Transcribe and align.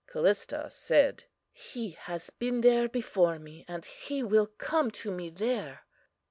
"CALLISTA 0.07 0.71
said: 0.71 1.25
He 1.51 1.91
has 1.91 2.31
been 2.31 2.61
there 2.61 2.89
before 2.89 3.37
me, 3.37 3.63
and 3.67 3.85
He 3.85 4.23
will 4.23 4.47
come 4.47 4.89
to 4.89 5.11
me 5.11 5.29
there. 5.29 5.81